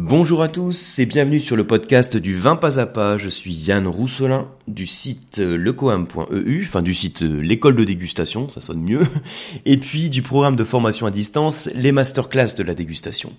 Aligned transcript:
Bonjour 0.00 0.42
à 0.42 0.48
tous 0.48 1.00
et 1.00 1.06
bienvenue 1.06 1.40
sur 1.40 1.56
le 1.56 1.66
podcast 1.66 2.16
du 2.16 2.38
vin 2.38 2.54
pas 2.54 2.78
à 2.78 2.86
pas. 2.86 3.18
Je 3.18 3.28
suis 3.28 3.52
Yann 3.52 3.88
Rousselin 3.88 4.46
du 4.68 4.86
site 4.86 5.38
lecoam.eu, 5.38 6.64
enfin 6.64 6.82
du 6.82 6.94
site 6.94 7.22
l'école 7.22 7.74
de 7.74 7.82
dégustation, 7.82 8.48
ça 8.48 8.60
sonne 8.60 8.80
mieux, 8.80 9.02
et 9.66 9.76
puis 9.76 10.08
du 10.08 10.22
programme 10.22 10.54
de 10.54 10.62
formation 10.62 11.06
à 11.06 11.10
distance, 11.10 11.68
les 11.74 11.90
masterclass 11.90 12.54
de 12.56 12.62
la 12.62 12.74
dégustation. 12.74 13.32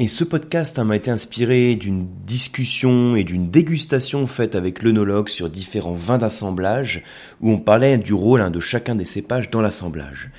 Et 0.00 0.08
ce 0.08 0.24
podcast 0.24 0.80
hein, 0.80 0.84
m'a 0.84 0.96
été 0.96 1.12
inspiré 1.12 1.76
d'une 1.76 2.08
discussion 2.26 3.14
et 3.14 3.22
d'une 3.22 3.48
dégustation 3.48 4.26
faite 4.26 4.56
avec 4.56 4.82
l'œnologue 4.82 5.28
sur 5.28 5.48
différents 5.48 5.94
vins 5.94 6.18
d'assemblage, 6.18 7.04
où 7.40 7.52
on 7.52 7.60
parlait 7.60 7.98
du 7.98 8.14
rôle 8.14 8.40
hein, 8.40 8.50
de 8.50 8.58
chacun 8.58 8.96
des 8.96 9.04
cépages 9.04 9.48
dans 9.48 9.60
l'assemblage. 9.60 10.30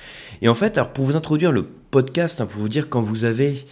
Et 0.42 0.48
en 0.48 0.54
fait, 0.54 0.76
alors 0.76 0.92
pour 0.92 1.06
vous 1.06 1.16
introduire 1.16 1.50
le 1.50 1.62
podcast, 1.62 2.42
hein, 2.42 2.46
pour 2.46 2.60
vous 2.60 2.68
dire 2.68 2.90
quand 2.90 3.00
vous 3.00 3.24
avez, 3.24 3.64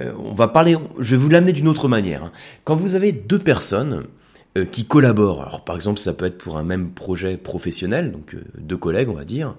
euh, 0.00 0.12
on 0.18 0.34
va 0.34 0.48
parler, 0.48 0.76
je 0.98 1.10
vais 1.14 1.22
vous 1.22 1.28
l'amener 1.28 1.52
d'une 1.52 1.68
autre 1.68 1.88
manière. 1.88 2.32
Quand 2.64 2.76
vous 2.76 2.94
avez 2.94 3.12
deux 3.12 3.38
personnes 3.38 4.04
euh, 4.56 4.64
qui 4.64 4.86
collaborent, 4.86 5.64
par 5.64 5.76
exemple 5.76 6.00
ça 6.00 6.12
peut 6.12 6.26
être 6.26 6.38
pour 6.38 6.56
un 6.58 6.64
même 6.64 6.90
projet 6.90 7.36
professionnel, 7.36 8.12
donc 8.12 8.34
euh, 8.34 8.42
deux 8.58 8.76
collègues 8.76 9.08
on 9.08 9.14
va 9.14 9.24
dire, 9.24 9.56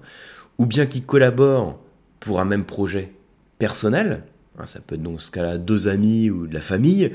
ou 0.58 0.66
bien 0.66 0.86
qui 0.86 1.02
collaborent 1.02 1.78
pour 2.20 2.40
un 2.40 2.44
même 2.44 2.64
projet 2.64 3.12
personnel, 3.58 4.22
Hein, 4.58 4.66
ça 4.66 4.80
peut 4.80 4.94
être 4.94 5.02
dans 5.02 5.18
ce 5.18 5.30
cas-là 5.30 5.58
deux 5.58 5.88
amis 5.88 6.30
ou 6.30 6.46
de 6.46 6.54
la 6.54 6.60
famille, 6.60 7.12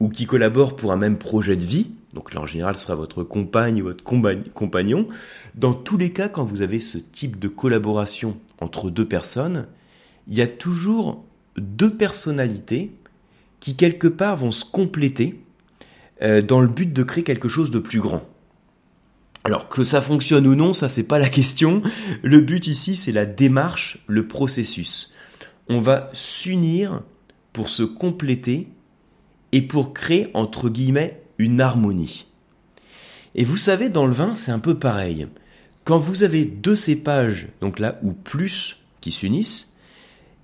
ou 0.00 0.08
qui 0.08 0.26
collaborent 0.26 0.76
pour 0.76 0.92
un 0.92 0.96
même 0.96 1.18
projet 1.18 1.56
de 1.56 1.64
vie. 1.64 1.90
Donc 2.12 2.32
là, 2.32 2.40
en 2.40 2.46
général, 2.46 2.76
ce 2.76 2.84
sera 2.84 2.94
votre 2.94 3.24
compagne 3.24 3.82
ou 3.82 3.86
votre 3.86 4.04
compagnon. 4.04 5.08
Dans 5.56 5.74
tous 5.74 5.96
les 5.96 6.10
cas, 6.10 6.28
quand 6.28 6.44
vous 6.44 6.62
avez 6.62 6.78
ce 6.78 6.98
type 6.98 7.38
de 7.38 7.48
collaboration 7.48 8.36
entre 8.60 8.90
deux 8.90 9.06
personnes, 9.06 9.66
il 10.28 10.34
y 10.34 10.42
a 10.42 10.46
toujours 10.46 11.24
deux 11.56 11.94
personnalités 11.94 12.92
qui, 13.60 13.76
quelque 13.76 14.08
part, 14.08 14.36
vont 14.36 14.50
se 14.50 14.64
compléter 14.64 15.40
euh, 16.22 16.42
dans 16.42 16.60
le 16.60 16.68
but 16.68 16.92
de 16.92 17.02
créer 17.02 17.24
quelque 17.24 17.48
chose 17.48 17.70
de 17.70 17.78
plus 17.78 18.00
grand. 18.00 18.22
Alors 19.44 19.68
que 19.68 19.84
ça 19.84 20.00
fonctionne 20.00 20.46
ou 20.46 20.54
non, 20.54 20.72
ça 20.72 20.88
c'est 20.88 21.02
pas 21.02 21.18
la 21.18 21.28
question. 21.28 21.78
Le 22.22 22.40
but 22.40 22.66
ici, 22.66 22.96
c'est 22.96 23.12
la 23.12 23.26
démarche, 23.26 23.98
le 24.06 24.26
processus 24.26 25.14
on 25.68 25.80
va 25.80 26.10
s'unir 26.12 27.02
pour 27.52 27.68
se 27.68 27.82
compléter 27.82 28.68
et 29.52 29.62
pour 29.62 29.94
créer, 29.94 30.30
entre 30.34 30.68
guillemets, 30.68 31.22
une 31.38 31.60
harmonie. 31.60 32.26
Et 33.34 33.44
vous 33.44 33.56
savez, 33.56 33.88
dans 33.88 34.06
le 34.06 34.12
vin, 34.12 34.34
c'est 34.34 34.52
un 34.52 34.58
peu 34.58 34.78
pareil. 34.78 35.26
Quand 35.84 35.98
vous 35.98 36.22
avez 36.22 36.44
deux 36.44 36.76
cépages, 36.76 37.48
donc 37.60 37.78
là, 37.78 37.98
ou 38.02 38.12
plus, 38.12 38.78
qui 39.00 39.12
s'unissent, 39.12 39.73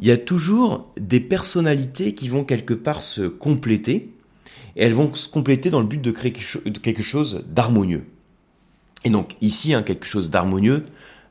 il 0.00 0.06
y 0.06 0.10
a 0.10 0.16
toujours 0.16 0.90
des 0.98 1.20
personnalités 1.20 2.14
qui 2.14 2.28
vont 2.28 2.44
quelque 2.44 2.74
part 2.74 3.02
se 3.02 3.22
compléter, 3.22 4.14
et 4.76 4.84
elles 4.84 4.94
vont 4.94 5.14
se 5.14 5.28
compléter 5.28 5.68
dans 5.68 5.80
le 5.80 5.86
but 5.86 6.00
de 6.00 6.10
créer 6.10 6.32
quelque 6.32 7.02
chose 7.02 7.44
d'harmonieux. 7.48 8.06
Et 9.04 9.10
donc 9.10 9.36
ici, 9.42 9.74
hein, 9.74 9.82
quelque 9.82 10.06
chose 10.06 10.30
d'harmonieux, 10.30 10.84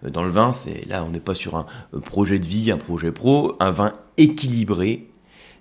euh, 0.04 0.10
dans 0.12 0.24
le 0.24 0.30
vin, 0.30 0.52
c'est 0.52 0.86
là 0.88 1.04
on 1.04 1.10
n'est 1.10 1.20
pas 1.20 1.34
sur 1.34 1.56
un 1.56 1.66
projet 2.06 2.38
de 2.38 2.46
vie, 2.46 2.72
un 2.72 2.78
projet 2.78 3.12
pro, 3.12 3.56
un 3.60 3.72
vin 3.72 3.92
équilibré. 4.18 5.09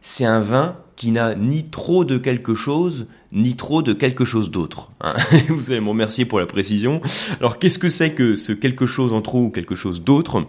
C'est 0.00 0.24
un 0.24 0.41
vin 0.41 0.77
qui 0.96 1.10
n'a 1.10 1.34
ni 1.34 1.64
trop 1.64 2.04
de 2.04 2.18
quelque 2.18 2.54
chose, 2.54 3.06
ni 3.32 3.54
trop 3.54 3.82
de 3.82 3.92
quelque 3.92 4.24
chose 4.24 4.50
d'autre. 4.50 4.91
Hein. 5.00 5.14
Vous 5.48 5.70
allez 5.70 5.80
me 5.80 5.91
remercier 5.91 6.24
pour 6.24 6.38
la 6.38 6.46
précision. 6.46 7.00
Alors 7.41 7.58
qu'est-ce 7.58 7.78
que 7.78 7.88
c'est 7.88 8.12
que 8.12 8.34
ce 8.34 8.52
quelque 8.52 8.86
chose 8.86 9.12
en 9.12 9.22
trop 9.22 9.44
ou 9.44 9.50
quelque 9.50 9.74
chose 9.74 10.02
d'autre? 10.02 10.46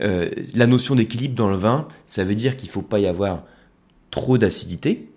Euh, 0.00 0.30
La 0.54 0.66
notion 0.66 0.94
d'équilibre 0.94 1.34
dans 1.34 1.50
le 1.50 1.56
vin, 1.56 1.88
ça 2.04 2.24
veut 2.24 2.34
dire 2.34 2.56
qu'il 2.56 2.68
ne 2.68 2.72
faut 2.72 2.82
pas 2.82 3.00
y 3.00 3.06
avoir 3.06 3.42
trop 4.10 4.38
d'acidité. 4.38 5.08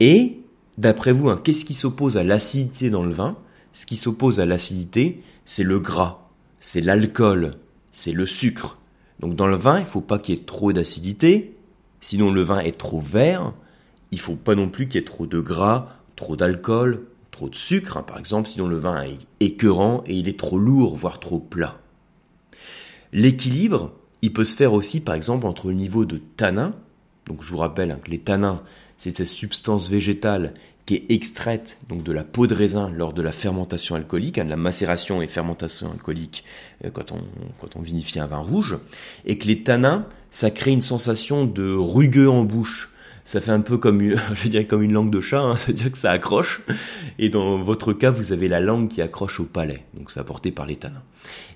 Et, 0.00 0.38
d'après 0.76 1.12
vous, 1.12 1.30
hein, 1.30 1.40
qu'est-ce 1.42 1.64
qui 1.64 1.74
s'oppose 1.74 2.16
à 2.16 2.24
l'acidité 2.24 2.90
dans 2.90 3.04
le 3.04 3.12
vin? 3.12 3.36
Ce 3.72 3.86
qui 3.86 3.96
s'oppose 3.96 4.40
à 4.40 4.46
l'acidité, 4.46 5.22
c'est 5.44 5.64
le 5.64 5.78
gras 5.80 6.24
c'est 6.64 6.80
l'alcool, 6.80 7.50
c'est 7.92 8.12
le 8.12 8.24
sucre. 8.24 8.78
Donc 9.20 9.34
dans 9.34 9.46
le 9.46 9.56
vin, 9.56 9.76
il 9.76 9.82
ne 9.82 9.86
faut 9.86 10.00
pas 10.00 10.18
qu'il 10.18 10.34
y 10.34 10.38
ait 10.38 10.44
trop 10.44 10.72
d'acidité, 10.72 11.53
sinon 12.04 12.30
le 12.30 12.42
vin 12.42 12.60
est 12.60 12.76
trop 12.76 13.00
vert. 13.00 13.54
Il 14.10 14.20
faut 14.20 14.36
pas 14.36 14.54
non 14.54 14.68
plus 14.68 14.86
qu'il 14.86 15.00
y 15.00 15.02
ait 15.02 15.06
trop 15.06 15.26
de 15.26 15.40
gras, 15.40 15.88
trop 16.16 16.36
d'alcool, 16.36 17.06
trop 17.30 17.48
de 17.48 17.54
sucre, 17.56 17.96
hein, 17.96 18.02
par 18.02 18.18
exemple, 18.18 18.46
sinon 18.46 18.68
le 18.68 18.76
vin 18.76 19.02
est 19.02 19.16
écœurant 19.40 20.04
et 20.06 20.14
il 20.14 20.28
est 20.28 20.38
trop 20.38 20.58
lourd, 20.58 20.96
voire 20.96 21.18
trop 21.18 21.38
plat. 21.38 21.80
L'équilibre, 23.14 23.92
il 24.20 24.34
peut 24.34 24.44
se 24.44 24.54
faire 24.54 24.74
aussi, 24.74 25.00
par 25.00 25.14
exemple, 25.14 25.46
entre 25.46 25.68
le 25.68 25.74
niveau 25.74 26.04
de 26.04 26.18
tanin. 26.18 26.74
Donc 27.24 27.42
je 27.42 27.50
vous 27.50 27.56
rappelle 27.56 27.90
hein, 27.90 27.98
que 28.04 28.10
les 28.10 28.18
tanins, 28.18 28.62
c'est 28.98 29.16
ces 29.16 29.24
substances 29.24 29.88
végétales 29.88 30.52
qui 30.84 30.96
est 30.96 31.06
extraite 31.08 31.78
donc 31.88 32.02
de 32.02 32.12
la 32.12 32.24
peau 32.24 32.46
de 32.46 32.54
raisin 32.54 32.90
lors 32.90 33.14
de 33.14 33.22
la 33.22 33.32
fermentation 33.32 33.94
alcoolique, 33.94 34.36
hein, 34.36 34.44
de 34.44 34.50
la 34.50 34.56
macération 34.56 35.22
et 35.22 35.26
fermentation 35.26 35.90
alcoolique 35.90 36.44
euh, 36.84 36.90
quand, 36.90 37.12
on, 37.12 37.18
quand 37.60 37.76
on 37.76 37.80
vinifie 37.80 38.20
un 38.20 38.26
vin 38.26 38.38
rouge, 38.38 38.76
et 39.24 39.38
que 39.38 39.46
les 39.46 39.62
tanins, 39.62 40.06
ça 40.34 40.50
crée 40.50 40.72
une 40.72 40.82
sensation 40.82 41.46
de 41.46 41.72
rugueux 41.72 42.28
en 42.28 42.42
bouche. 42.42 42.90
Ça 43.24 43.40
fait 43.40 43.52
un 43.52 43.60
peu 43.60 43.78
comme, 43.78 44.02
je 44.34 44.48
dirais 44.48 44.66
comme 44.66 44.82
une 44.82 44.92
langue 44.92 45.12
de 45.12 45.20
chat, 45.20 45.40
hein, 45.40 45.54
c'est-à-dire 45.58 45.92
que 45.92 45.98
ça 45.98 46.10
accroche. 46.10 46.60
Et 47.20 47.28
dans 47.28 47.62
votre 47.62 47.92
cas, 47.92 48.10
vous 48.10 48.32
avez 48.32 48.48
la 48.48 48.58
langue 48.58 48.88
qui 48.88 49.00
accroche 49.00 49.38
au 49.38 49.44
palais, 49.44 49.84
donc 49.94 50.10
c'est 50.10 50.18
apporté 50.18 50.50
par 50.50 50.66
les 50.66 50.74
tanins. 50.74 51.04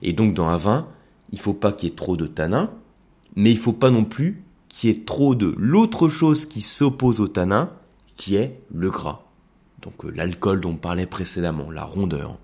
Et 0.00 0.12
donc 0.12 0.32
dans 0.32 0.46
un 0.46 0.56
vin, 0.56 0.86
il 1.32 1.40
faut 1.40 1.54
pas 1.54 1.72
qu'il 1.72 1.88
y 1.88 1.92
ait 1.92 1.96
trop 1.96 2.16
de 2.16 2.28
tanins, 2.28 2.70
mais 3.34 3.50
il 3.50 3.58
faut 3.58 3.72
pas 3.72 3.90
non 3.90 4.04
plus 4.04 4.44
qu'il 4.68 4.90
y 4.90 4.92
ait 4.92 5.04
trop 5.04 5.34
de 5.34 5.52
l'autre 5.58 6.08
chose 6.08 6.46
qui 6.46 6.60
s'oppose 6.60 7.20
au 7.20 7.26
tanin, 7.26 7.72
qui 8.16 8.36
est 8.36 8.60
le 8.72 8.90
gras. 8.90 9.22
Donc 9.82 10.04
euh, 10.04 10.12
l'alcool 10.14 10.60
dont 10.60 10.70
on 10.70 10.76
parlait 10.76 11.06
précédemment, 11.06 11.72
la 11.72 11.82
rondeur. 11.82 12.38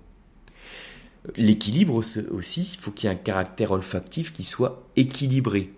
L'équilibre 1.37 1.95
aussi, 1.95 2.73
il 2.73 2.81
faut 2.81 2.91
qu'il 2.91 3.09
y 3.09 3.13
ait 3.13 3.15
un 3.15 3.19
caractère 3.19 3.71
olfactif 3.71 4.33
qui 4.33 4.43
soit 4.43 4.83
équilibré. 4.97 5.71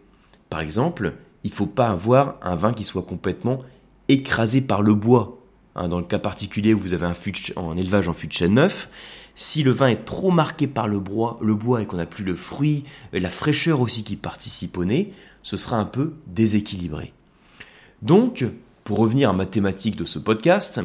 Par 0.50 0.62
exemple, 0.62 1.14
il 1.44 1.52
ne 1.52 1.56
faut 1.56 1.66
pas 1.66 1.90
avoir 1.90 2.36
un 2.42 2.56
vin 2.56 2.74
qui 2.74 2.84
soit 2.84 3.04
complètement 3.04 3.60
écrasé 4.08 4.62
par 4.62 4.82
le 4.82 4.94
bois. 4.94 5.38
Hein, 5.76 5.88
dans 5.88 6.00
le 6.00 6.06
cas 6.06 6.20
particulier 6.20 6.74
où 6.74 6.80
vous 6.80 6.94
avez 6.94 7.06
un, 7.06 7.14
en 7.56 7.78
élevage 7.78 8.08
en 8.08 8.14
fût 8.14 8.28
de 8.28 8.34
chêne 8.34 8.56
neuf, 8.56 8.90
si 9.36 9.62
le 9.62 9.72
vin 9.72 9.88
est 9.88 10.06
trop 10.06 10.32
marqué 10.32 10.66
par 10.66 10.88
le 10.88 11.00
bois, 11.00 11.38
et 11.80 11.86
qu'on 11.86 11.98
n'a 11.98 12.08
plus 12.08 12.24
le 12.24 12.36
fruit, 12.36 12.84
et 13.14 13.20
la 13.20 13.30
fraîcheur 13.30 13.82
aussi 13.82 14.04
qui 14.04 14.16
participe 14.16 14.78
au 14.78 14.86
nez, 14.86 15.14
ce 15.44 15.56
sera 15.56 15.78
un 15.78 15.86
peu 15.86 16.14
déséquilibré. 16.26 17.14
Donc, 18.02 18.46
pour 18.84 18.98
revenir 18.98 19.30
à 19.30 19.34
ma 19.34 19.46
thématique 19.46 19.96
de 19.96 20.06
ce 20.06 20.18
podcast, 20.18 20.82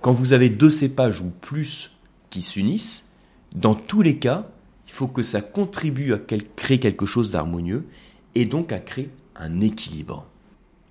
quand 0.00 0.12
vous 0.12 0.32
avez 0.32 0.48
deux 0.48 0.70
cépages 0.70 1.20
ou 1.20 1.30
plus 1.40 1.92
qui 2.30 2.42
s'unissent, 2.42 3.08
dans 3.54 3.76
tous 3.76 4.02
les 4.02 4.18
cas, 4.18 4.48
il 4.88 4.92
faut 4.92 5.06
que 5.06 5.22
ça 5.22 5.40
contribue 5.40 6.12
à 6.12 6.18
créer 6.56 6.80
quelque 6.80 7.06
chose 7.06 7.30
d'harmonieux 7.30 7.86
et 8.34 8.44
donc 8.44 8.72
à 8.72 8.78
créer 8.78 9.10
un 9.36 9.60
équilibre. 9.60 10.26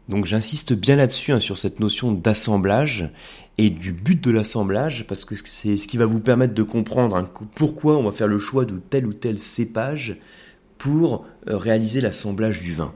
Donc 0.09 0.25
j'insiste 0.25 0.74
bien 0.74 0.96
là-dessus, 0.96 1.31
hein, 1.31 1.40
sur 1.40 1.57
cette 1.57 1.79
notion 1.79 2.12
d'assemblage 2.12 3.09
et 3.57 3.69
du 3.69 3.91
but 3.91 4.22
de 4.22 4.31
l'assemblage, 4.31 5.06
parce 5.07 5.25
que 5.25 5.35
c'est 5.35 5.78
ce 5.78 5.88
qui 5.88 5.97
va 5.97 6.06
vous 6.06 6.19
permettre 6.19 6.53
de 6.53 6.63
comprendre 6.63 7.16
hein, 7.16 7.29
pourquoi 7.56 7.97
on 7.97 8.03
va 8.03 8.12
faire 8.12 8.28
le 8.28 8.40
choix 8.40 8.66
de 8.66 8.78
tel 8.78 9.06
ou 9.06 9.13
tel 9.13 9.40
cépage 9.40 10.18
pour 10.78 11.25
euh, 11.47 11.57
réaliser 11.57 12.02
l'assemblage 12.02 12.62
du 12.62 12.74
vin. 12.74 12.94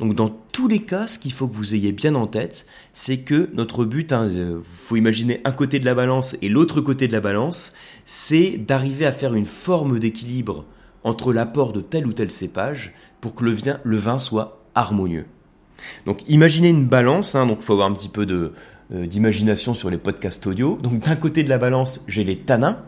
Donc 0.00 0.14
dans 0.14 0.30
tous 0.30 0.68
les 0.68 0.80
cas, 0.80 1.06
ce 1.06 1.18
qu'il 1.18 1.32
faut 1.32 1.46
que 1.48 1.54
vous 1.54 1.74
ayez 1.74 1.92
bien 1.92 2.14
en 2.14 2.26
tête, 2.26 2.66
c'est 2.92 3.18
que 3.18 3.50
notre 3.54 3.84
but, 3.84 4.10
il 4.10 4.14
hein, 4.14 4.28
euh, 4.30 4.60
faut 4.64 4.96
imaginer 4.96 5.40
un 5.44 5.52
côté 5.52 5.78
de 5.78 5.84
la 5.84 5.94
balance 5.94 6.36
et 6.42 6.48
l'autre 6.48 6.80
côté 6.80 7.08
de 7.08 7.12
la 7.12 7.20
balance, 7.20 7.74
c'est 8.04 8.56
d'arriver 8.56 9.06
à 9.06 9.12
faire 9.12 9.34
une 9.34 9.46
forme 9.46 9.98
d'équilibre 9.98 10.64
entre 11.06 11.32
l'apport 11.32 11.72
de 11.72 11.80
tel 11.80 12.06
ou 12.06 12.12
tel 12.12 12.30
cépage 12.30 12.92
pour 13.20 13.34
que 13.34 13.44
le 13.44 13.96
vin, 13.96 14.18
soit 14.18 14.60
harmonieux. 14.74 15.26
Donc 16.04 16.28
imaginez 16.28 16.68
une 16.68 16.84
balance, 16.84 17.34
hein, 17.34 17.46
donc 17.46 17.58
il 17.60 17.64
faut 17.64 17.74
avoir 17.74 17.88
un 17.88 17.94
petit 17.94 18.08
peu 18.08 18.26
euh, 18.28 19.06
d'imagination 19.06 19.72
sur 19.72 19.88
les 19.88 19.98
podcasts 19.98 20.46
audio. 20.46 20.76
Donc 20.82 20.98
d'un 20.98 21.16
côté 21.16 21.44
de 21.44 21.48
la 21.48 21.58
balance, 21.58 22.02
j'ai 22.08 22.24
les 22.24 22.36
tanins, 22.36 22.82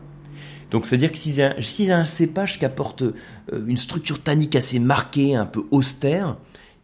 donc 0.73 0.85
c'est-à-dire 0.85 1.13
que 1.13 1.19
s'il 1.19 1.35
y, 1.37 1.91
a 1.91 1.99
un 1.99 2.05
cépage 2.05 2.59
qui 2.59 2.65
apporte 2.65 3.03
euh, 3.03 3.13
une 3.67 3.77
structure 3.77 4.21
tannique 4.21 4.57
assez 4.57 4.81
marquée, 4.81 5.37
un 5.37 5.47
peu 5.47 5.65
austère, 5.71 6.37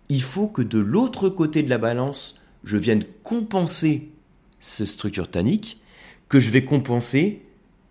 il 0.08 0.22
faut 0.22 0.46
que 0.46 0.62
de 0.62 0.78
l'autre 0.78 1.28
côté 1.28 1.62
de 1.62 1.70
la 1.70 1.78
balance, 1.78 2.40
je 2.62 2.76
vienne 2.76 3.02
compenser 3.24 4.10
cette 4.60 4.86
structure 4.86 5.28
tannique, 5.28 5.80
que 6.28 6.38
je 6.38 6.50
vais 6.50 6.64
compenser 6.64 7.42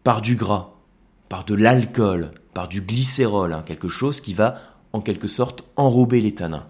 par 0.05 0.21
du 0.21 0.35
gras, 0.35 0.75
par 1.27 1.43
de 1.43 1.55
l'alcool, 1.55 2.31
par 2.53 2.67
du 2.67 2.81
glycérol, 2.81 3.53
hein, 3.53 3.63
quelque 3.65 3.87
chose 3.87 4.21
qui 4.21 4.33
va 4.33 4.59
en 4.93 5.01
quelque 5.01 5.27
sorte 5.27 5.63
enrober 5.75 6.21
les 6.21 6.35
tanins. 6.35 6.67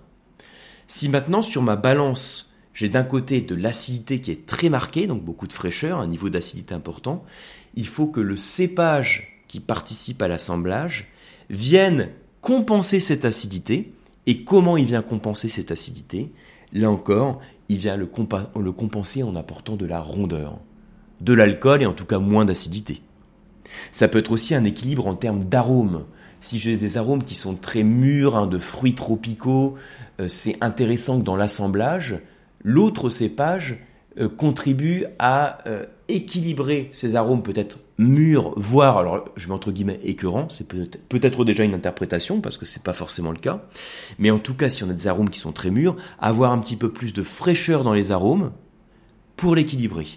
Si 0.87 1.09
maintenant 1.09 1.41
sur 1.41 1.61
ma 1.61 1.75
balance, 1.75 2.53
j'ai 2.73 2.89
d'un 2.89 3.03
côté 3.03 3.41
de 3.41 3.55
l'acidité 3.55 4.21
qui 4.21 4.31
est 4.31 4.45
très 4.45 4.69
marquée, 4.69 5.07
donc 5.07 5.23
beaucoup 5.23 5.47
de 5.47 5.53
fraîcheur, 5.53 5.99
un 5.99 6.07
niveau 6.07 6.29
d'acidité 6.29 6.73
important, 6.73 7.23
il 7.75 7.87
faut 7.87 8.07
que 8.07 8.19
le 8.19 8.35
cépage 8.35 9.43
qui 9.47 9.59
participe 9.59 10.21
à 10.21 10.27
l'assemblage 10.27 11.11
vienne 11.49 12.09
compenser 12.41 12.99
cette 12.99 13.25
acidité 13.25 13.93
et 14.25 14.43
comment 14.43 14.77
il 14.77 14.85
vient 14.85 15.01
compenser 15.01 15.49
cette 15.49 15.71
acidité? 15.71 16.31
Là 16.71 16.89
encore, 16.89 17.39
il 17.69 17.77
vient 17.77 17.97
le, 17.97 18.09
le 18.59 18.71
compenser 18.71 19.23
en 19.23 19.35
apportant 19.35 19.75
de 19.75 19.85
la 19.85 19.99
rondeur, 19.99 20.59
de 21.21 21.33
l'alcool 21.33 21.81
et 21.81 21.85
en 21.85 21.93
tout 21.93 22.05
cas 22.05 22.19
moins 22.19 22.45
d'acidité. 22.45 23.01
Ça 23.91 24.07
peut 24.07 24.19
être 24.19 24.31
aussi 24.31 24.55
un 24.55 24.63
équilibre 24.63 25.07
en 25.07 25.15
termes 25.15 25.45
d'arômes. 25.45 26.05
Si 26.41 26.59
j'ai 26.59 26.77
des 26.77 26.97
arômes 26.97 27.23
qui 27.23 27.35
sont 27.35 27.55
très 27.55 27.83
mûrs, 27.83 28.35
hein, 28.35 28.47
de 28.47 28.57
fruits 28.57 28.95
tropicaux, 28.95 29.75
euh, 30.19 30.27
c'est 30.27 30.57
intéressant 30.61 31.19
que 31.19 31.23
dans 31.23 31.35
l'assemblage, 31.35 32.19
l'autre 32.63 33.09
cépage 33.09 33.79
euh, 34.19 34.29
contribue 34.29 35.05
à 35.17 35.67
euh, 35.67 35.85
équilibrer 36.07 36.89
ces 36.91 37.15
arômes 37.15 37.41
peut-être 37.41 37.79
mûrs, 37.97 38.53
voire, 38.57 38.97
alors 38.97 39.29
je 39.35 39.47
mets 39.47 39.53
entre 39.53 39.71
guillemets 39.71 39.99
écœurants, 40.03 40.49
c'est 40.49 40.67
peut-être 40.67 41.45
déjà 41.45 41.63
une 41.63 41.73
interprétation 41.73 42.41
parce 42.41 42.57
que 42.57 42.65
c'est 42.65 42.83
pas 42.83 42.93
forcément 42.93 43.31
le 43.31 43.37
cas, 43.37 43.63
mais 44.19 44.29
en 44.29 44.37
tout 44.37 44.53
cas 44.53 44.69
si 44.69 44.83
on 44.83 44.89
a 44.89 44.93
des 44.93 45.07
arômes 45.07 45.29
qui 45.29 45.39
sont 45.39 45.51
très 45.51 45.71
mûrs, 45.71 45.95
avoir 46.19 46.51
un 46.51 46.59
petit 46.59 46.75
peu 46.75 46.91
plus 46.91 47.13
de 47.13 47.23
fraîcheur 47.23 47.83
dans 47.83 47.93
les 47.93 48.11
arômes 48.11 48.51
pour 49.35 49.55
l'équilibrer. 49.55 50.07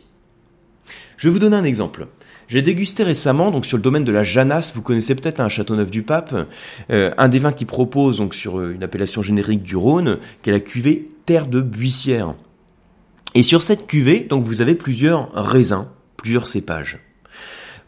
Je 1.16 1.28
vais 1.28 1.32
vous 1.32 1.38
donner 1.38 1.56
un 1.56 1.64
exemple. 1.64 2.08
J'ai 2.48 2.62
dégusté 2.62 3.02
récemment, 3.02 3.50
donc 3.50 3.66
sur 3.66 3.76
le 3.76 3.82
domaine 3.82 4.04
de 4.04 4.12
la 4.12 4.22
Janasse, 4.22 4.72
vous 4.74 4.82
connaissez 4.82 5.16
peut-être 5.16 5.40
un 5.40 5.48
Châteauneuf-du-Pape, 5.48 6.48
euh, 6.90 7.10
un 7.18 7.28
des 7.28 7.40
vins 7.40 7.52
qui 7.52 7.64
propose 7.64 8.18
donc 8.18 8.34
sur 8.34 8.60
une 8.62 8.84
appellation 8.84 9.20
générique 9.22 9.62
du 9.62 9.76
Rhône, 9.76 10.18
qui 10.42 10.50
est 10.50 10.52
la 10.52 10.60
cuvée 10.60 11.08
Terre 11.26 11.48
de 11.48 11.60
Buissière. 11.60 12.34
Et 13.34 13.42
sur 13.42 13.62
cette 13.62 13.86
cuvée, 13.86 14.20
donc 14.20 14.44
vous 14.44 14.60
avez 14.60 14.76
plusieurs 14.76 15.32
raisins, 15.32 15.86
plusieurs 16.16 16.46
cépages. 16.46 17.00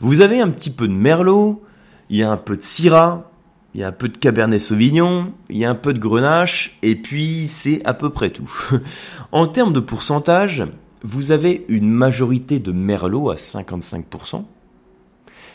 Vous 0.00 0.20
avez 0.20 0.40
un 0.40 0.48
petit 0.48 0.70
peu 0.70 0.88
de 0.88 0.92
merlot, 0.92 1.62
il 2.10 2.16
y 2.16 2.22
a 2.22 2.30
un 2.30 2.36
peu 2.36 2.56
de 2.56 2.62
syrah, 2.62 3.30
il 3.74 3.80
y 3.80 3.84
a 3.84 3.88
un 3.88 3.92
peu 3.92 4.08
de 4.08 4.16
cabernet 4.16 4.60
sauvignon, 4.60 5.32
il 5.50 5.58
y 5.58 5.64
a 5.64 5.70
un 5.70 5.74
peu 5.76 5.92
de 5.92 5.98
grenache, 5.98 6.76
et 6.82 6.96
puis 6.96 7.46
c'est 7.46 7.80
à 7.84 7.94
peu 7.94 8.10
près 8.10 8.30
tout. 8.30 8.50
en 9.32 9.46
termes 9.46 9.72
de 9.72 9.80
pourcentage, 9.80 10.64
vous 11.02 11.30
avez 11.30 11.64
une 11.68 11.90
majorité 11.90 12.58
de 12.58 12.72
merlot 12.72 13.30
à 13.30 13.34
55%. 13.34 14.44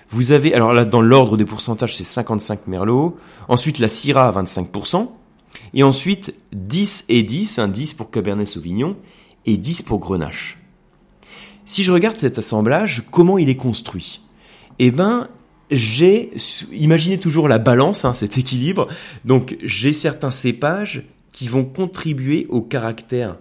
Vous 0.09 0.31
avez, 0.31 0.53
alors 0.53 0.73
là, 0.73 0.85
dans 0.85 1.01
l'ordre 1.01 1.37
des 1.37 1.45
pourcentages, 1.45 1.95
c'est 1.95 2.03
55 2.03 2.67
merlot. 2.67 3.17
Ensuite, 3.47 3.79
la 3.79 3.87
syrah 3.87 4.27
à 4.27 4.43
25%. 4.43 5.09
Et 5.73 5.83
ensuite, 5.83 6.35
10 6.53 7.05
et 7.09 7.23
10, 7.23 7.59
un 7.59 7.67
10 7.67 7.93
pour 7.93 8.11
Cabernet 8.11 8.47
Sauvignon 8.47 8.95
et 9.45 9.57
10 9.57 9.81
pour 9.81 9.99
Grenache. 9.99 10.59
Si 11.65 11.83
je 11.83 11.91
regarde 11.91 12.17
cet 12.17 12.37
assemblage, 12.37 13.03
comment 13.11 13.37
il 13.37 13.49
est 13.49 13.55
construit? 13.55 14.21
Eh 14.79 14.91
ben, 14.91 15.27
j'ai 15.71 16.31
imaginé 16.71 17.17
toujours 17.17 17.47
la 17.47 17.57
balance, 17.57 18.05
hein, 18.05 18.13
cet 18.13 18.37
équilibre. 18.37 18.87
Donc, 19.25 19.57
j'ai 19.63 19.93
certains 19.93 20.31
cépages 20.31 21.05
qui 21.31 21.47
vont 21.47 21.65
contribuer 21.65 22.45
au 22.49 22.61
caractère 22.61 23.37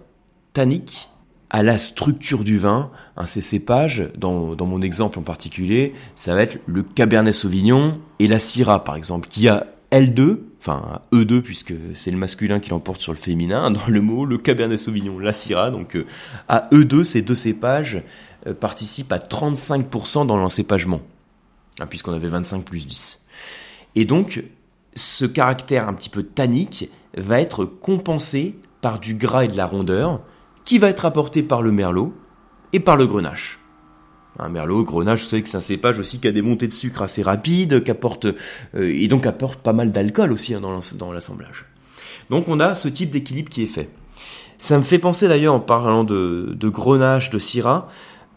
tannique, 0.53 1.09
à 1.53 1.61
la 1.61 1.77
structure 1.77 2.43
du 2.43 2.57
vin. 2.57 2.91
Hein, 3.15 3.25
ces 3.25 3.39
cépages, 3.39 4.09
dans, 4.17 4.57
mon 4.59 4.81
exemple 4.81 5.19
en 5.19 5.21
particulier, 5.21 5.93
ça 6.15 6.33
va 6.33 6.41
être 6.41 6.57
le 6.65 6.83
Cabernet 6.83 7.33
Sauvignon 7.33 8.01
et 8.19 8.27
la 8.27 8.39
Syrah, 8.39 8.83
par 8.83 8.95
exemple, 8.95 9.29
qui 9.29 9.47
a 9.47 9.67
L2, 9.91 10.39
enfin 10.59 11.01
E2 11.13 11.41
puisque 11.41 11.73
c'est 11.93 12.09
le 12.09 12.17
masculin 12.17 12.59
qui 12.59 12.71
l'emporte 12.71 12.99
sur 12.99 13.13
le 13.13 13.17
féminin 13.17 13.69
dans 13.69 13.87
le 13.87 14.01
mot, 14.01 14.25
le 14.25 14.39
Cabernet 14.39 14.79
Sauvignon, 14.79 15.19
la 15.19 15.31
Syrah. 15.31 15.69
Donc 15.69 15.95
euh, 15.95 16.05
à 16.49 16.67
E2, 16.71 17.03
ces 17.03 17.21
deux 17.21 17.35
cépages 17.35 18.01
euh, 18.47 18.55
participent 18.55 19.13
à 19.13 19.19
35% 19.19 20.25
dans 20.25 20.37
l'encépagement, 20.37 21.01
hein, 21.79 21.85
puisqu'on 21.85 22.13
avait 22.13 22.29
25 22.29 22.65
plus 22.65 22.87
10. 22.87 23.21
Et 23.95 24.05
donc 24.05 24.43
ce 24.95 25.25
caractère 25.25 25.87
un 25.87 25.93
petit 25.93 26.09
peu 26.09 26.23
tannique 26.23 26.89
va 27.15 27.39
être 27.39 27.65
compensé 27.65 28.55
par 28.81 28.99
du 28.99 29.13
gras 29.13 29.45
et 29.45 29.47
de 29.47 29.57
la 29.57 29.67
rondeur, 29.67 30.21
qui 30.65 30.77
va 30.77 30.89
être 30.89 31.05
apporté 31.05 31.43
par 31.43 31.61
le 31.61 31.71
merlot 31.71 32.13
et 32.71 32.79
par 32.79 32.97
le 32.97 33.07
grenache. 33.07 33.59
Un 34.39 34.49
merlot, 34.49 34.83
grenache, 34.83 35.23
vous 35.23 35.29
savez 35.29 35.43
que 35.43 35.49
c'est 35.49 35.57
un 35.57 35.61
cépage 35.61 35.99
aussi 35.99 36.19
qui 36.19 36.27
a 36.27 36.31
des 36.31 36.41
montées 36.41 36.67
de 36.67 36.73
sucre 36.73 37.03
assez 37.03 37.21
rapides, 37.21 37.83
qui 37.83 37.91
apporte, 37.91 38.25
euh, 38.25 38.33
et 38.73 39.07
donc 39.07 39.27
apporte 39.27 39.59
pas 39.59 39.73
mal 39.73 39.91
d'alcool 39.91 40.31
aussi 40.31 40.55
hein, 40.55 40.61
dans 40.61 41.11
l'assemblage. 41.11 41.67
Donc 42.29 42.47
on 42.47 42.59
a 42.59 42.73
ce 42.73 42.87
type 42.87 43.11
d'équilibre 43.11 43.49
qui 43.49 43.63
est 43.63 43.67
fait. 43.67 43.89
Ça 44.57 44.77
me 44.77 44.83
fait 44.83 44.99
penser 44.99 45.27
d'ailleurs 45.27 45.53
en 45.53 45.59
parlant 45.59 46.03
de, 46.03 46.55
grenache, 46.63 47.29
de 47.29 47.37
syrah, 47.37 47.89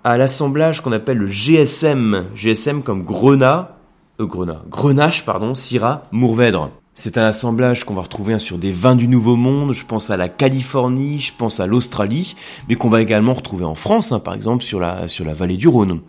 à 0.05 0.19
l'assemblage 0.19 0.82
qu'on 0.82 0.93
appelle 0.93 1.19
le 1.19 1.26
GSM, 1.26 2.26
GSM 2.34 2.82
comme 2.82 3.05
grenat, 3.05 3.79
euh, 4.20 4.26
grenache, 4.26 5.25
pardon, 5.25 5.55
syrah, 5.55 6.02
mourvèdre. 6.12 6.70
C'est 6.98 7.19
un 7.19 7.25
assemblage 7.25 7.84
qu'on 7.84 7.93
va 7.93 8.00
retrouver 8.00 8.32
hein, 8.32 8.38
sur 8.38 8.56
des 8.56 8.70
vins 8.70 8.96
du 8.96 9.06
Nouveau 9.06 9.37
Monde, 9.37 9.75
je 9.75 9.84
pense 9.84 10.08
à 10.08 10.16
la 10.16 10.31
Californie, 10.31 11.20
je 11.20 11.31
pense 11.37 11.60
à 11.60 11.66
l'Australie, 11.66 12.34
mais 12.70 12.75
qu'on 12.75 12.88
va 12.88 13.02
également 13.02 13.34
retrouver 13.34 13.66
en 13.66 13.75
France, 13.75 14.12
hein, 14.12 14.19
par 14.19 14.32
exemple 14.32 14.64
sur 14.64 14.81
la, 14.81 15.06
sur 15.06 15.26
la 15.26 15.34
vallée 15.34 15.58
du 15.58 15.69
Rhône. 15.69 16.00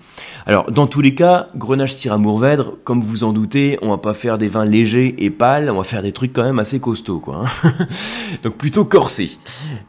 Alors, 0.46 0.72
dans 0.72 0.88
tous 0.88 1.02
les 1.02 1.14
cas, 1.14 1.50
Grenache 1.58 1.98
tire 1.98 2.14
à 2.14 2.18
Mourvèdre, 2.18 2.76
comme 2.86 3.02
vous 3.02 3.26
en 3.26 3.34
doutez, 3.34 3.78
on 3.82 3.90
va 3.90 3.98
pas 3.98 4.14
faire 4.14 4.38
des 4.38 4.48
vins 4.48 4.64
légers 4.64 5.14
et 5.20 5.30
pâles, 5.30 5.70
on 5.70 5.76
va 5.76 5.84
faire 5.84 6.02
des 6.02 6.14
trucs 6.14 6.32
quand 6.32 6.44
même 6.44 6.58
assez 6.58 6.80
costauds, 6.80 7.20
quoi. 7.20 7.44
Hein. 7.44 7.74
Donc 8.44 8.56
plutôt 8.56 8.86
corsés. 8.86 9.32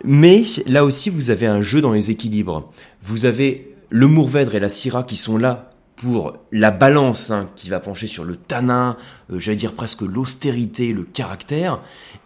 Mais 0.02 0.42
là 0.66 0.84
aussi, 0.84 1.10
vous 1.10 1.30
avez 1.30 1.46
un 1.46 1.62
jeu 1.62 1.80
dans 1.80 1.92
les 1.92 2.10
équilibres. 2.10 2.72
Vous 3.04 3.24
avez 3.24 3.76
le 3.88 4.08
Mourvèdre 4.08 4.56
et 4.56 4.60
la 4.60 4.68
Syrah 4.68 5.04
qui 5.04 5.14
sont 5.14 5.38
là 5.38 5.67
pour 6.00 6.34
la 6.52 6.70
balance 6.70 7.30
hein, 7.30 7.46
qui 7.56 7.70
va 7.70 7.80
pencher 7.80 8.06
sur 8.06 8.24
le 8.24 8.36
tanin, 8.36 8.96
euh, 9.32 9.38
j'allais 9.38 9.56
dire 9.56 9.72
presque 9.72 10.02
l'austérité, 10.02 10.92
le 10.92 11.02
caractère, 11.02 11.80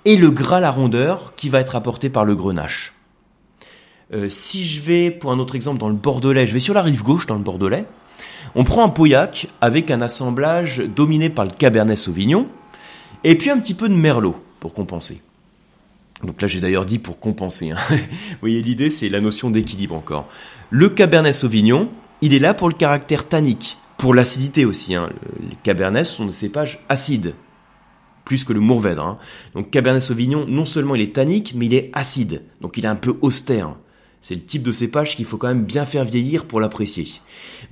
et 0.04 0.16
le 0.16 0.30
gras, 0.30 0.60
la 0.60 0.70
rondeur, 0.70 1.34
qui 1.36 1.48
va 1.48 1.60
être 1.60 1.74
apporté 1.74 2.10
par 2.10 2.24
le 2.24 2.34
grenache. 2.34 2.92
Euh, 4.12 4.28
si 4.28 4.66
je 4.66 4.80
vais, 4.82 5.10
pour 5.10 5.32
un 5.32 5.38
autre 5.38 5.54
exemple, 5.54 5.78
dans 5.78 5.88
le 5.88 5.94
Bordelais, 5.94 6.46
je 6.46 6.52
vais 6.52 6.58
sur 6.58 6.74
la 6.74 6.82
rive 6.82 7.02
gauche 7.02 7.26
dans 7.26 7.36
le 7.36 7.42
Bordelais, 7.42 7.86
on 8.54 8.64
prend 8.64 8.84
un 8.84 8.90
pauillac 8.90 9.48
avec 9.62 9.90
un 9.90 10.02
assemblage 10.02 10.82
dominé 10.94 11.30
par 11.30 11.46
le 11.46 11.50
Cabernet 11.50 11.96
Sauvignon, 11.96 12.48
et 13.24 13.36
puis 13.36 13.50
un 13.50 13.58
petit 13.58 13.74
peu 13.74 13.88
de 13.88 13.94
Merlot 13.94 14.36
pour 14.60 14.74
compenser. 14.74 15.22
Donc 16.22 16.42
là 16.42 16.48
j'ai 16.48 16.60
d'ailleurs 16.60 16.86
dit 16.86 16.98
pour 16.98 17.18
compenser. 17.18 17.70
Hein. 17.70 17.78
Vous 17.90 17.96
voyez 18.40 18.62
l'idée 18.62 18.90
c'est 18.90 19.08
la 19.08 19.20
notion 19.20 19.50
d'équilibre 19.50 19.94
encore. 19.94 20.28
Le 20.70 20.88
Cabernet 20.88 21.34
Sauvignon, 21.34 21.88
il 22.22 22.32
est 22.32 22.38
là 22.38 22.54
pour 22.54 22.68
le 22.68 22.74
caractère 22.74 23.28
tannique, 23.28 23.76
pour 23.98 24.14
l'acidité 24.14 24.64
aussi. 24.64 24.94
Hein. 24.94 25.10
Les 25.40 25.56
cabernets 25.56 26.04
sont 26.04 26.24
des 26.24 26.32
cépages 26.32 26.78
acides, 26.88 27.34
plus 28.24 28.44
que 28.44 28.52
le 28.52 28.60
mourvèdre. 28.60 29.04
Hein. 29.04 29.18
Donc 29.54 29.70
Cabernet 29.70 30.00
Sauvignon, 30.00 30.46
non 30.48 30.64
seulement 30.64 30.94
il 30.94 31.02
est 31.02 31.14
tannique, 31.14 31.52
mais 31.54 31.66
il 31.66 31.74
est 31.74 31.90
acide, 31.92 32.42
donc 32.60 32.78
il 32.78 32.84
est 32.84 32.88
un 32.88 32.96
peu 32.96 33.18
austère. 33.20 33.76
C'est 34.20 34.36
le 34.36 34.40
type 34.40 34.62
de 34.62 34.70
cépage 34.70 35.16
qu'il 35.16 35.24
faut 35.24 35.36
quand 35.36 35.48
même 35.48 35.64
bien 35.64 35.84
faire 35.84 36.04
vieillir 36.04 36.46
pour 36.46 36.60
l'apprécier. 36.60 37.06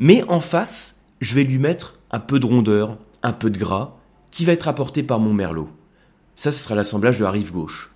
Mais 0.01 0.25
en 0.29 0.41
face, 0.41 0.97
je 1.21 1.37
vais 1.37 1.45
lui 1.45 1.59
mettre 1.59 2.01
un 2.11 2.19
peu 2.19 2.41
de 2.41 2.47
rondeur, 2.47 2.99
un 3.23 3.33
peu 3.33 3.51
de 3.51 3.59
gras, 3.59 3.97
qui 4.33 4.45
va 4.45 4.53
être 4.53 4.67
apporté 4.67 5.05
par 5.05 5.21
mon 5.21 5.33
merlot. 5.33 5.69
Ça, 6.35 6.51
ce 6.51 6.65
sera 6.65 6.75
l'assemblage 6.75 7.21
de 7.21 7.25
la 7.25 7.31
rive 7.31 7.53
gauche. 7.53 7.93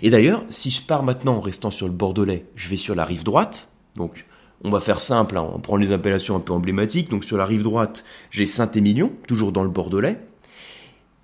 Et 0.00 0.08
d'ailleurs, 0.08 0.42
si 0.48 0.70
je 0.70 0.80
pars 0.80 1.02
maintenant 1.02 1.36
en 1.36 1.40
restant 1.40 1.70
sur 1.70 1.86
le 1.86 1.92
Bordelais, 1.92 2.46
je 2.54 2.68
vais 2.68 2.76
sur 2.76 2.94
la 2.94 3.04
rive 3.04 3.24
droite, 3.24 3.68
donc 3.96 4.24
on 4.64 4.70
va 4.70 4.80
faire 4.80 5.00
simple, 5.00 5.36
hein, 5.36 5.46
on 5.54 5.60
prend 5.60 5.76
les 5.76 5.92
appellations 5.92 6.36
un 6.36 6.40
peu 6.40 6.52
emblématiques. 6.52 7.10
Donc 7.10 7.24
sur 7.24 7.36
la 7.36 7.46
rive 7.46 7.62
droite, 7.62 8.04
j'ai 8.30 8.46
Saint-Émilion, 8.46 9.12
toujours 9.26 9.52
dans 9.52 9.62
le 9.62 9.70
Bordelais. 9.70 10.18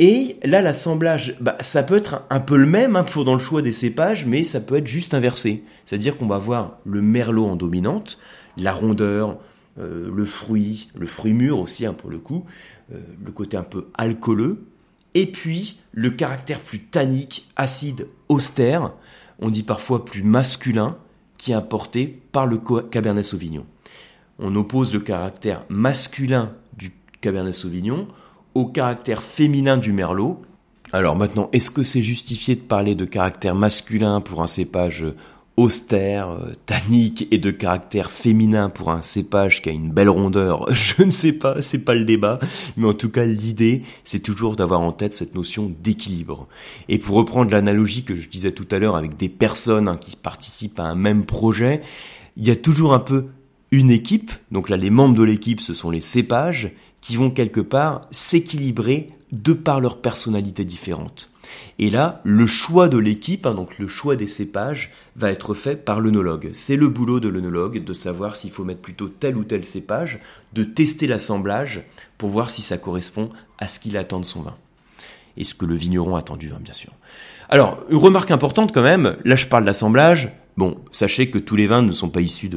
Et 0.01 0.39
là, 0.43 0.61
l'assemblage, 0.61 1.37
bah, 1.41 1.57
ça 1.61 1.85
peut 1.85 1.97
être 1.97 2.23
un 2.31 2.41
peu 2.41 2.57
le 2.57 2.67
même 2.67 2.97
hein, 2.97 3.05
pour 3.05 3.25
dans 3.25 3.35
le 3.35 3.39
choix 3.41 3.63
des 3.63 3.73
cépages, 3.73 4.27
mais 4.27 4.43
ça 4.43 4.61
peut 4.61 4.77
être 4.77 4.89
juste 4.89 5.15
inversé. 5.15 5.63
C'est-à-dire 5.85 6.17
qu'on 6.17 6.27
va 6.27 6.37
avoir 6.37 6.79
le 6.85 7.01
merlot 7.01 7.47
en 7.47 7.55
dominante, 7.55 8.19
la 8.57 8.73
rondeur, 8.73 9.39
euh, 9.79 10.11
le 10.13 10.25
fruit, 10.25 10.89
le 10.97 11.07
fruit 11.07 11.33
mûr 11.33 11.59
aussi 11.59 11.87
hein, 11.87 11.95
pour 11.95 12.11
le 12.11 12.19
coup, 12.19 12.45
euh, 12.93 12.99
le 13.25 13.31
côté 13.31 13.57
un 13.57 13.63
peu 13.63 13.89
alcooleux, 13.95 14.65
et 15.15 15.27
puis 15.27 15.81
le 15.93 16.11
caractère 16.11 16.61
plus 16.61 16.81
tannique, 16.81 17.49
acide, 17.57 18.09
austère, 18.29 18.93
on 19.39 19.51
dit 19.51 19.63
parfois 19.63 20.05
plus 20.05 20.25
masculin, 20.25 20.97
qui 21.45 21.53
est 21.53 21.57
apporté 21.57 22.07
par 22.33 22.47
le 22.47 22.59
Cabernet 22.91 23.23
Sauvignon. 23.23 23.67
On 24.39 24.57
oppose 24.57 24.95
le 24.95 25.01
caractère 25.01 25.67
masculin 25.69 26.53
du 26.75 26.91
Cabernet 27.21 27.53
Sauvignon 27.53 28.09
au 28.55 28.65
caractère 28.65 29.23
féminin 29.23 29.77
du 29.77 29.93
Merlot. 29.93 30.41
Alors 30.95 31.17
maintenant, 31.17 31.51
est-ce 31.53 31.71
que 31.71 31.83
c'est 31.83 32.01
justifié 32.01 32.57
de 32.57 32.63
parler 32.63 32.95
de 32.95 33.05
caractère 33.05 33.55
masculin 33.55 34.23
pour 34.23 34.43
un 34.43 34.47
cépage 34.47 35.05
austère, 35.57 36.31
euh, 36.31 36.53
tannique 36.67 37.29
et 37.31 37.39
de 37.39 37.51
caractère 37.51 38.11
féminin 38.11 38.71
pour 38.71 38.91
un 38.91 39.03
cépage 39.03 39.63
qui 39.63 39.69
a 39.69 39.73
une 39.73 39.91
belle 39.91 40.09
rondeur, 40.09 40.67
je 40.75 41.03
ne 41.03 41.11
sais 41.11 41.33
pas, 41.33 41.63
c'est 41.63 41.79
pas 41.79 41.95
le 41.95 42.05
débat, 42.05 42.41
mais 42.77 42.87
en 42.87 42.95
tout 42.95 43.11
cas 43.11 43.25
l'idée 43.25 43.83
c'est 44.05 44.21
toujours 44.21 44.57
d'avoir 44.57 44.81
en 44.81 44.93
tête 44.93 45.15
cette 45.15 45.35
notion 45.35 45.73
d'équilibre. 45.83 46.49
Et 46.89 46.99
pour 46.99 47.17
reprendre 47.17 47.51
l'analogie 47.51 48.03
que 48.03 48.17
je 48.17 48.29
disais 48.29 48.53
tout 48.53 48.67
à 48.71 48.79
l'heure 48.79 48.97
avec 48.97 49.17
des 49.17 49.29
personnes 49.29 49.89
hein, 49.89 49.97
qui 49.97 50.17
participent 50.17 50.81
à 50.81 50.85
un 50.85 50.97
même 50.97 51.25
projet, 51.25 51.83
il 52.37 52.45
y 52.45 52.51
a 52.51 52.57
toujours 52.57 52.95
un 52.95 53.01
peu 53.01 53.27
une 53.71 53.91
équipe, 53.91 54.33
donc 54.51 54.69
là 54.69 54.77
les 54.77 54.91
membres 54.91 55.15
de 55.15 55.23
l'équipe 55.23 55.61
ce 55.61 55.75
sont 55.75 55.91
les 55.91 56.01
cépages 56.01 56.73
qui 57.01 57.17
vont 57.17 57.31
quelque 57.31 57.61
part 57.61 58.01
s'équilibrer 58.11 59.09
de 59.31 59.53
par 59.53 59.81
leurs 59.81 60.01
personnalités 60.01 60.65
différentes. 60.65 61.31
Et 61.79 61.91
là, 61.91 62.21
le 62.25 62.47
choix 62.47 62.89
de 62.89 62.99
l'équipe, 62.99 63.47
hein, 63.47 63.55
donc 63.55 63.79
le 63.79 63.87
choix 63.87 64.17
des 64.17 64.29
cépages, 64.29 64.91
va 65.17 65.31
être 65.31 65.55
fait 65.55 65.85
par 65.85 66.01
l'œnologue. 66.01 66.51
C'est 66.53 66.77
le 66.77 66.89
boulot 66.89 67.21
de 67.21 67.29
l'œnologue 67.29 67.85
de 67.85 67.93
savoir 67.93 68.37
s'il 68.37 68.51
faut 68.51 68.65
mettre 68.65 68.81
plutôt 68.81 69.09
tel 69.09 69.37
ou 69.37 69.45
tel 69.45 69.65
cépage, 69.65 70.21
de 70.53 70.65
tester 70.65 71.07
l'assemblage 71.07 71.83
pour 72.19 72.29
voir 72.29 72.51
si 72.51 72.63
ça 72.63 72.79
correspond 72.79 73.31
à 73.59 73.69
ce 73.69 73.81
qu'il 73.81 73.97
attend 73.97 74.21
de 74.21 74.25
son 74.25 74.43
vin. 74.43 74.57
Et 75.37 75.45
ce 75.45 75.55
que 75.55 75.67
le 75.67 75.75
vigneron 75.75 76.17
attend 76.17 76.37
du 76.37 76.49
vin, 76.49 76.61
bien 76.61 76.75
sûr. 76.75 76.93
Alors, 77.49 77.81
remarque 77.91 78.31
importante 78.31 78.73
quand 78.73 78.83
même, 78.83 79.17
là 79.25 79.37
je 79.37 79.47
parle 79.47 79.65
d'assemblage, 79.65 80.33
Bon, 80.57 80.77
sachez 80.93 81.31
que 81.31 81.39
tous 81.39 81.57
les 81.57 81.67
vins 81.67 81.83
ne 81.83 81.91
sont 81.91 82.11
pas 82.11 82.21
issus 82.21 82.49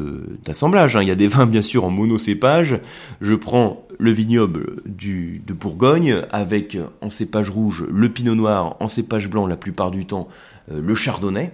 d'assemblage. 0.46 0.96
Hein. 0.96 1.02
Il 1.02 1.08
y 1.08 1.12
a 1.12 1.16
des 1.16 1.28
vins 1.28 1.48
bien 1.48 1.64
sûr 1.64 1.84
en 1.84 1.90
monocépage. 1.90 2.80
Je 3.22 3.34
prends 3.34 3.88
le 3.98 4.12
vignoble 4.12 4.84
du, 4.86 5.42
de 5.46 5.54
Bourgogne 5.54 6.22
avec 6.32 6.78
en 7.02 7.10
cépage 7.10 7.50
rouge 7.50 7.86
le 7.92 8.10
pinot 8.10 8.36
noir, 8.36 8.78
en 8.80 8.88
cépage 8.88 9.30
blanc 9.30 9.48
la 9.48 9.58
plupart 9.58 9.90
du 9.90 10.06
temps 10.06 10.28
euh, 10.72 10.80
le 10.80 10.94
chardonnay. 10.94 11.52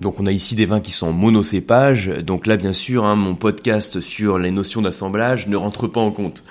Donc 0.00 0.18
on 0.18 0.26
a 0.26 0.32
ici 0.32 0.56
des 0.56 0.66
vins 0.66 0.80
qui 0.80 0.92
sont 0.92 1.08
en 1.08 1.12
monocépage. 1.12 2.08
Donc 2.24 2.46
là 2.46 2.56
bien 2.56 2.72
sûr, 2.72 3.04
hein, 3.04 3.14
mon 3.14 3.34
podcast 3.34 4.00
sur 4.00 4.38
les 4.38 4.50
notions 4.50 4.80
d'assemblage 4.80 5.46
ne 5.46 5.56
rentre 5.56 5.86
pas 5.88 6.00
en 6.00 6.10
compte. 6.10 6.42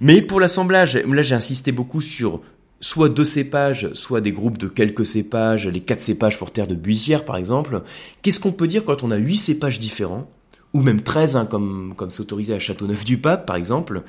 Mais 0.00 0.22
pour 0.22 0.40
l'assemblage, 0.40 0.96
là 0.96 1.22
j'ai 1.22 1.34
insisté 1.34 1.70
beaucoup 1.70 2.00
sur 2.00 2.40
soit 2.80 3.08
deux 3.08 3.24
cépages, 3.24 3.92
soit 3.94 4.20
des 4.20 4.32
groupes 4.32 4.58
de 4.58 4.68
quelques 4.68 5.06
cépages, 5.06 5.66
les 5.66 5.80
quatre 5.80 6.02
cépages 6.02 6.38
pour 6.38 6.50
terre 6.50 6.66
de 6.66 6.74
Buissière 6.74 7.24
par 7.24 7.36
exemple. 7.36 7.82
Qu'est-ce 8.22 8.40
qu'on 8.40 8.52
peut 8.52 8.68
dire 8.68 8.84
quand 8.84 9.02
on 9.02 9.10
a 9.10 9.16
huit 9.16 9.38
cépages 9.38 9.78
différents, 9.78 10.30
ou 10.74 10.82
même 10.82 11.00
13 11.00 11.36
hein, 11.36 11.46
comme, 11.46 11.94
c'est 12.08 12.20
autorisé 12.20 12.54
à 12.54 12.58
Châteauneuf-du-Pape 12.58 13.46
par 13.46 13.56
exemple? 13.56 14.02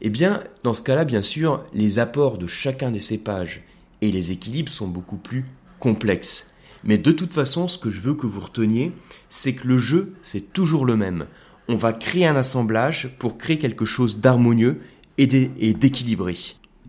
Eh 0.00 0.10
bien, 0.10 0.42
dans 0.62 0.74
ce 0.74 0.82
cas-là, 0.82 1.04
bien 1.04 1.22
sûr, 1.22 1.64
les 1.72 1.98
apports 1.98 2.38
de 2.38 2.46
chacun 2.46 2.90
des 2.90 3.00
cépages 3.00 3.62
et 4.00 4.12
les 4.12 4.32
équilibres 4.32 4.70
sont 4.70 4.88
beaucoup 4.88 5.16
plus 5.16 5.46
complexes. 5.78 6.50
Mais 6.84 6.98
de 6.98 7.10
toute 7.10 7.32
façon, 7.32 7.68
ce 7.68 7.78
que 7.78 7.90
je 7.90 8.00
veux 8.00 8.14
que 8.14 8.26
vous 8.26 8.40
reteniez, 8.40 8.92
c'est 9.28 9.54
que 9.54 9.66
le 9.66 9.78
jeu, 9.78 10.12
c'est 10.22 10.52
toujours 10.52 10.84
le 10.84 10.96
même. 10.96 11.26
On 11.68 11.76
va 11.76 11.94
créer 11.94 12.26
un 12.26 12.36
assemblage 12.36 13.16
pour 13.18 13.38
créer 13.38 13.58
quelque 13.58 13.86
chose 13.86 14.18
d'harmonieux 14.18 14.80
et 15.16 15.26
d'équilibré. 15.26 16.36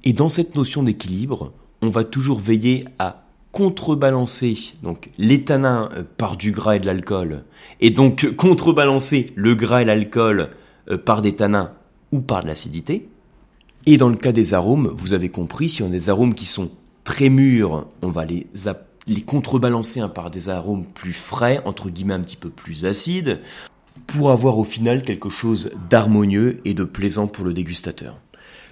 Et 0.06 0.14
dans 0.14 0.30
cette 0.30 0.56
notion 0.56 0.84
d'équilibre, 0.84 1.52
on 1.82 1.90
va 1.90 2.04
toujours 2.04 2.40
veiller 2.40 2.86
à 3.00 3.24
contrebalancer 3.52 4.56
donc 4.84 5.10
les 5.18 5.46
tanins 5.46 5.90
euh, 5.94 6.04
par 6.18 6.38
du 6.38 6.52
gras 6.52 6.76
et 6.76 6.80
de 6.80 6.86
l'alcool, 6.86 7.44
et 7.80 7.90
donc 7.90 8.36
contrebalancer 8.36 9.28
le 9.36 9.56
gras 9.56 9.82
et 9.82 9.86
l'alcool 9.86 10.50
euh, 10.90 10.98
par 10.98 11.22
des 11.22 11.32
tanins 11.34 11.72
ou 12.12 12.20
par 12.20 12.44
de 12.44 12.48
l'acidité. 12.48 13.08
Et 13.88 13.98
dans 13.98 14.10
le 14.10 14.18
cas 14.18 14.32
des 14.32 14.54
arômes, 14.54 14.92
vous 14.94 15.14
avez 15.14 15.30
compris, 15.30 15.70
si 15.70 15.82
on 15.82 15.88
a 15.88 15.90
des 15.90 16.10
arômes 16.10 16.36
qui 16.36 16.46
sont 16.46 16.70
très 17.04 17.30
mûrs, 17.30 17.88
on 18.02 18.10
va 18.10 18.26
les, 18.26 18.46
les 19.08 19.22
contrebalancer 19.22 20.02
hein, 20.02 20.10
par 20.10 20.30
des 20.32 20.50
arômes 20.50 20.86
plus 20.86 21.14
frais, 21.14 21.62
entre 21.66 21.90
guillemets 21.90 22.16
un 22.16 22.22
petit 22.22 22.36
peu 22.36 22.50
plus 22.50 22.86
acides, 22.86 23.40
pour 24.06 24.32
avoir 24.32 24.60
au 24.60 24.64
final 24.64 25.04
quelque 25.04 25.30
chose 25.30 25.72
d'harmonieux 25.90 26.62
et 26.66 26.74
de 26.74 26.84
plaisant 26.84 27.28
pour 27.28 27.46
le 27.46 27.54
dégustateur. 27.54 28.18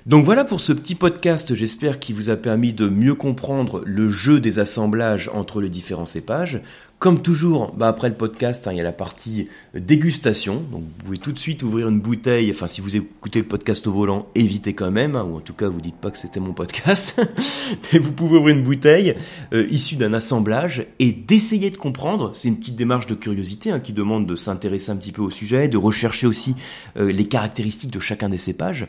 Donc 0.06 0.26
voilà 0.26 0.44
pour 0.44 0.60
ce 0.60 0.74
petit 0.74 0.96
podcast, 0.96 1.56
j'espère 1.56 1.98
qu'il 1.98 2.16
vous 2.16 2.30
a 2.30 2.36
permis 2.36 2.74
de 2.74 2.90
mieux 2.90 3.16
comprendre 3.16 3.82
le 3.86 4.10
jeu 4.10 4.42
des 4.42 4.60
assemblages 4.60 5.32
entre 5.34 5.62
les 5.62 5.70
différents 5.70 6.06
cépages. 6.06 6.62
Comme 7.00 7.22
toujours, 7.22 7.74
bah 7.74 7.90
après 7.90 8.08
le 8.08 8.16
podcast, 8.16 8.66
hein, 8.66 8.72
il 8.72 8.78
y 8.78 8.80
a 8.80 8.84
la 8.84 8.94
partie 8.94 9.50
dégustation. 9.74 10.64
Donc 10.72 10.84
vous 10.84 11.04
pouvez 11.04 11.18
tout 11.18 11.34
de 11.34 11.38
suite 11.38 11.62
ouvrir 11.62 11.90
une 11.90 12.00
bouteille. 12.00 12.50
Enfin, 12.50 12.68
si 12.68 12.80
vous 12.80 12.96
écoutez 12.96 13.40
le 13.40 13.46
podcast 13.46 13.86
au 13.88 13.92
volant, 13.92 14.30
évitez 14.36 14.74
quand 14.74 14.90
même, 14.90 15.18
hein, 15.18 15.28
ou 15.30 15.36
en 15.36 15.42
tout 15.42 15.54
cas, 15.54 15.68
vous 15.68 15.82
dites 15.82 15.98
pas 15.98 16.12
que 16.12 16.18
c'était 16.18 16.40
mon 16.40 16.54
podcast. 16.54 17.20
Mais 17.94 18.00
vous 18.00 18.14
pouvez 18.14 18.38
ouvrir 18.38 18.56
une 18.56 18.64
bouteille 18.64 19.16
euh, 19.54 19.68
issue 19.70 19.98
d'un 19.98 20.14
assemblage 20.14 20.88
et 21.00 21.12
d'essayer 21.12 21.72
de 21.72 21.78
comprendre. 21.78 22.32
C'est 22.36 22.48
une 22.48 22.58
petite 22.58 22.78
démarche 22.78 23.08
de 23.08 23.16
curiosité 23.16 23.72
hein, 23.72 23.82
qui 23.82 23.92
demande 23.92 24.26
de 24.26 24.38
s'intéresser 24.38 24.92
un 24.92 24.96
petit 24.96 25.12
peu 25.12 25.22
au 25.22 25.30
sujet, 25.30 25.68
de 25.68 25.78
rechercher 25.78 26.26
aussi 26.26 26.56
euh, 26.96 27.12
les 27.12 27.26
caractéristiques 27.28 27.92
de 27.92 28.00
chacun 28.00 28.30
des 28.30 28.38
cépages. 28.38 28.88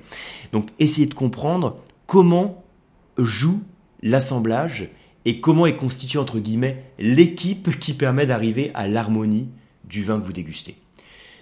Donc, 0.53 0.69
essayez 0.79 1.09
de 1.09 1.15
comprendre 1.15 1.79
comment 2.07 2.63
joue 3.19 3.61
l'assemblage 4.03 4.89
et 5.25 5.41
comment 5.41 5.67
est 5.67 5.77
constituée 5.77 6.19
entre 6.19 6.39
guillemets 6.39 6.85
l'équipe 6.99 7.79
qui 7.79 7.95
permet 7.95 8.27
d'arriver 8.27 8.71
à 8.75 8.89
l'harmonie 8.89 9.49
du 9.85 10.03
vin 10.03 10.19
que 10.19 10.25
vous 10.25 10.33
dégustez. 10.33 10.77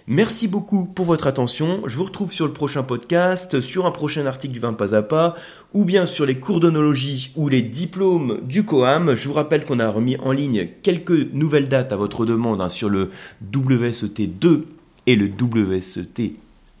Merci 0.05 0.49
beaucoup 0.49 0.85
pour 0.85 1.05
votre 1.05 1.27
attention. 1.27 1.83
Je 1.87 1.95
vous 1.95 2.03
retrouve 2.03 2.33
sur 2.33 2.45
le 2.45 2.51
prochain 2.51 2.83
podcast, 2.83 3.61
sur 3.61 3.85
un 3.85 3.91
prochain 3.91 4.25
article 4.25 4.53
du 4.53 4.59
vin 4.59 4.73
pas 4.73 4.95
à 4.95 5.01
pas, 5.01 5.35
ou 5.73 5.85
bien 5.85 6.05
sur 6.05 6.25
les 6.25 6.39
cours 6.41 6.59
d'onologie 6.59 7.31
ou 7.37 7.47
les 7.47 7.61
diplômes 7.61 8.41
du 8.43 8.65
COAM. 8.65 9.15
Je 9.15 9.29
vous 9.29 9.33
rappelle 9.33 9.63
qu'on 9.63 9.79
a 9.79 9.89
remis 9.89 10.17
en 10.17 10.33
ligne 10.33 10.67
quelques 10.81 11.31
nouvelles 11.33 11.69
dates 11.69 11.93
à 11.93 11.95
votre 11.95 12.25
demande 12.25 12.59
hein, 12.59 12.67
sur 12.67 12.89
le 12.89 13.11
WSET 13.55 14.27
2 14.27 14.67
et 15.07 15.15
le 15.15 15.29
WSET 15.29 16.33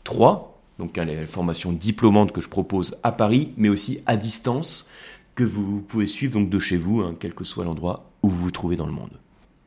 3, 0.03 0.59
donc 0.79 0.97
hein, 0.97 1.05
les 1.05 1.25
formations 1.25 1.71
diplômantes 1.71 2.33
que 2.33 2.41
je 2.41 2.49
propose 2.49 2.97
à 3.03 3.13
Paris, 3.13 3.53
mais 3.55 3.69
aussi 3.69 3.99
à 4.05 4.17
distance 4.17 4.89
que 5.35 5.43
vous 5.43 5.81
pouvez 5.81 6.07
suivre 6.07 6.33
donc 6.33 6.49
de 6.49 6.59
chez 6.59 6.77
vous, 6.77 7.01
hein, 7.01 7.15
quel 7.19 7.33
que 7.33 7.43
soit 7.43 7.65
l'endroit 7.65 8.11
où 8.21 8.29
vous 8.29 8.43
vous 8.43 8.51
trouvez 8.51 8.75
dans 8.75 8.85
le 8.85 8.91
monde. 8.91 9.19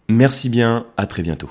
Merci 0.09 0.49
bien, 0.49 0.87
à 0.97 1.07
très 1.07 1.23
bientôt. 1.23 1.51